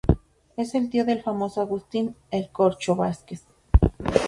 [0.57, 3.43] Es el tío del famoso Agustín "El Corcho" Vazquez.